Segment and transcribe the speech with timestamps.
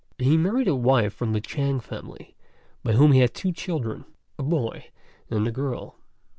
[0.17, 2.35] He married a wife from the Chêng family,
[2.81, 4.05] by whom he had two children,
[4.39, 4.87] a boy
[5.29, 5.95] and a girl.